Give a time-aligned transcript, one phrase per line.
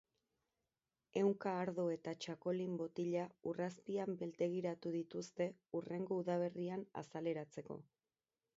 [1.19, 7.79] Ehunka ardo eta txakokin botila ur azpian biltegiratu dituzte, hurrengo udaberrian azaleratzeko.